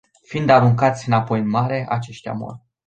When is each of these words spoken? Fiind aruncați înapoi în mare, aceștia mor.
Fiind 0.23 0.49
aruncați 0.49 1.07
înapoi 1.07 1.39
în 1.39 1.47
mare, 1.49 1.85
aceștia 1.89 2.33
mor. 2.33 2.59